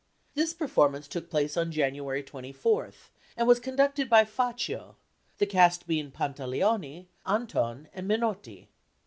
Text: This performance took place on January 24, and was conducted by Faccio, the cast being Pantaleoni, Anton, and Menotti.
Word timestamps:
This 0.33 0.55
performance 0.55 1.07
took 1.07 1.29
place 1.29 1.55
on 1.55 1.71
January 1.71 2.23
24, 2.23 2.91
and 3.37 3.47
was 3.47 3.59
conducted 3.59 4.09
by 4.09 4.25
Faccio, 4.25 4.95
the 5.37 5.45
cast 5.45 5.85
being 5.85 6.09
Pantaleoni, 6.09 7.05
Anton, 7.23 7.87
and 7.93 8.07
Menotti. 8.09 8.69